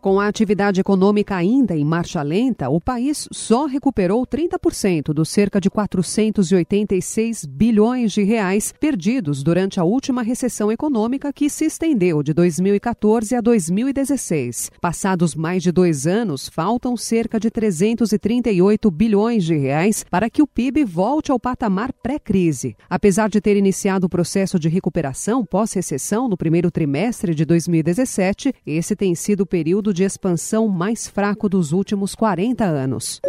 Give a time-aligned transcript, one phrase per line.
[0.00, 5.60] Com a atividade econômica ainda em marcha lenta, o país só recuperou 30% dos cerca
[5.60, 12.32] de 486 bilhões de reais perdidos durante a última recessão econômica que se estendeu de
[12.32, 14.70] 2014 a 2016.
[14.80, 20.46] Passados mais de dois anos, faltam cerca de 338 bilhões de reais para que o
[20.46, 22.76] PIB volte ao patamar pré-crise.
[22.88, 28.94] Apesar de ter iniciado o processo de recuperação pós-recessão no primeiro trimestre de 2017, esse
[28.94, 33.20] tem sido o período de expansão mais fraco dos últimos 40 anos.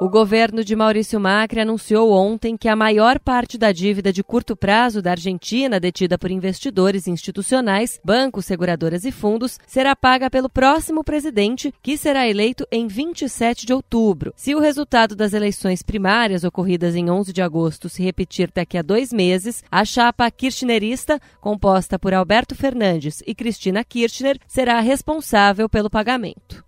[0.00, 4.56] O governo de Maurício Macri anunciou ontem que a maior parte da dívida de curto
[4.56, 11.04] prazo da Argentina, detida por investidores institucionais, bancos, seguradoras e fundos, será paga pelo próximo
[11.04, 14.32] presidente, que será eleito em 27 de outubro.
[14.34, 18.82] Se o resultado das eleições primárias ocorridas em 11 de agosto se repetir daqui a
[18.82, 25.90] dois meses, a chapa kirchnerista, composta por Alberto Fernandes e Cristina Kirchner, será responsável pelo
[25.90, 26.64] pagamento.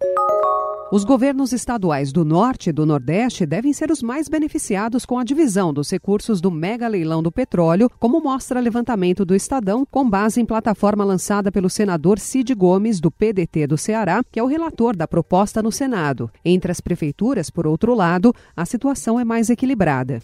[0.92, 5.24] Os governos estaduais do Norte e do Nordeste devem ser os mais beneficiados com a
[5.24, 10.38] divisão dos recursos do mega leilão do petróleo, como mostra levantamento do Estadão, com base
[10.38, 14.94] em plataforma lançada pelo senador Cid Gomes, do PDT do Ceará, que é o relator
[14.94, 16.30] da proposta no Senado.
[16.44, 20.20] Entre as prefeituras, por outro lado, a situação é mais equilibrada.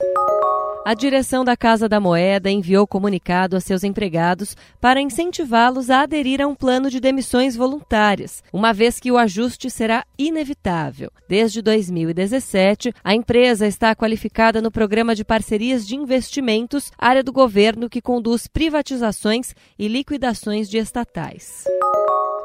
[0.89, 6.41] A direção da Casa da Moeda enviou comunicado a seus empregados para incentivá-los a aderir
[6.41, 11.11] a um plano de demissões voluntárias, uma vez que o ajuste será inevitável.
[11.29, 17.91] Desde 2017, a empresa está qualificada no programa de parcerias de investimentos, área do governo
[17.91, 21.65] que conduz privatizações e liquidações de estatais.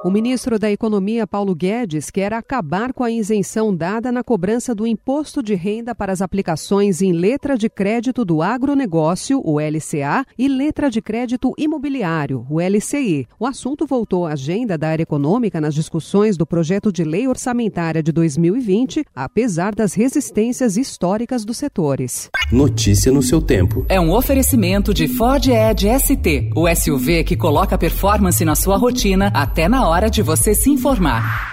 [0.05, 4.85] O ministro da Economia, Paulo Guedes, quer acabar com a isenção dada na cobrança do
[4.85, 10.49] imposto de renda para as aplicações em letra de crédito do agronegócio, o LCA, e
[10.49, 13.25] letra de crédito imobiliário, o LCI.
[13.39, 18.03] O assunto voltou à agenda da área econômica nas discussões do projeto de lei orçamentária
[18.03, 22.29] de 2020, apesar das resistências históricas dos setores.
[22.51, 23.85] Notícia no seu tempo.
[23.87, 29.31] É um oferecimento de Ford Edge ST, o SUV que coloca performance na sua rotina
[29.33, 31.52] até na hora hora de você se informar.